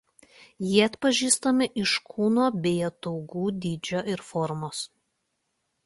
[0.67, 4.85] Jie atpažįstami iš kūno bei ataugų dydžio ir formos.